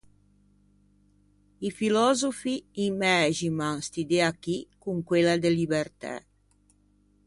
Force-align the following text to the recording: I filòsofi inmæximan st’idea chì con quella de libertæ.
I 1.67 1.69
filòsofi 1.79 2.55
inmæximan 2.87 3.75
st’idea 3.87 4.29
chì 4.43 4.57
con 4.81 4.97
quella 5.07 5.35
de 5.43 5.49
libertæ. 5.59 6.15